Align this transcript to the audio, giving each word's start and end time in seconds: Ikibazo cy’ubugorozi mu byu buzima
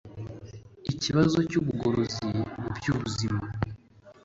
Ikibazo 0.93 1.37
cy’ubugorozi 1.49 2.21
mu 2.35 2.43
byu 2.75 2.91
buzima 2.99 3.41